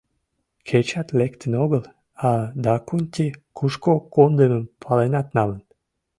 Кечат 0.67 1.07
лектын 1.19 1.53
огыл, 1.63 1.83
а 2.29 2.31
Дакунти 2.63 3.27
кушко 3.57 3.93
кондымым 4.15 4.63
паленат 4.81 5.27
налын. 5.37 5.61